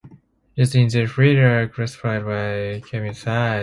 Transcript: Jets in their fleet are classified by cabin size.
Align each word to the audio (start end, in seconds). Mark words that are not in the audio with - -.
Jets 0.57 0.73
in 0.73 0.87
their 0.93 1.07
fleet 1.07 1.37
are 1.37 1.67
classified 1.75 2.25
by 2.25 2.81
cabin 2.89 3.13
size. 3.13 3.59